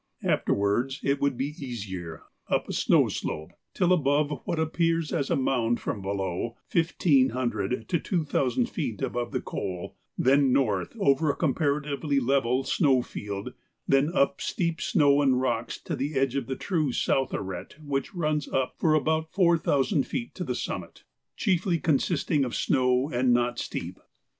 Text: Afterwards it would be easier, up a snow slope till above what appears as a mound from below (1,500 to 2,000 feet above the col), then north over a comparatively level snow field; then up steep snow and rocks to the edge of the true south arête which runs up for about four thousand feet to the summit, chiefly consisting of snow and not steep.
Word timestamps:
Afterwards 0.23 0.99
it 1.03 1.21
would 1.21 1.37
be 1.37 1.53
easier, 1.59 2.23
up 2.47 2.67
a 2.67 2.73
snow 2.73 3.07
slope 3.07 3.51
till 3.75 3.93
above 3.93 4.41
what 4.45 4.57
appears 4.57 5.13
as 5.13 5.29
a 5.29 5.35
mound 5.35 5.79
from 5.79 6.01
below 6.01 6.57
(1,500 6.71 7.87
to 7.87 7.99
2,000 7.99 8.65
feet 8.67 9.03
above 9.03 9.31
the 9.31 9.41
col), 9.41 9.95
then 10.17 10.51
north 10.51 10.95
over 10.97 11.29
a 11.29 11.35
comparatively 11.35 12.19
level 12.19 12.63
snow 12.63 13.03
field; 13.03 13.53
then 13.87 14.11
up 14.11 14.41
steep 14.41 14.81
snow 14.81 15.21
and 15.21 15.39
rocks 15.39 15.79
to 15.79 15.95
the 15.95 16.15
edge 16.17 16.35
of 16.35 16.47
the 16.47 16.55
true 16.55 16.91
south 16.91 17.29
arête 17.29 17.73
which 17.73 18.15
runs 18.15 18.47
up 18.47 18.73
for 18.79 18.95
about 18.95 19.31
four 19.31 19.55
thousand 19.55 20.07
feet 20.07 20.33
to 20.33 20.43
the 20.43 20.55
summit, 20.55 21.03
chiefly 21.37 21.77
consisting 21.77 22.43
of 22.43 22.55
snow 22.55 23.07
and 23.11 23.35
not 23.35 23.59
steep. 23.59 23.99